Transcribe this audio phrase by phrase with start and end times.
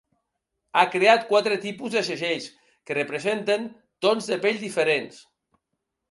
[0.79, 2.47] Ha creat quatre tipus de segells
[2.89, 3.67] que representen
[4.07, 5.21] tons de pell diferents.